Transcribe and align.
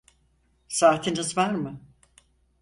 Saatiniz 0.67 1.37
var 1.37 1.51
mı? 1.53 1.79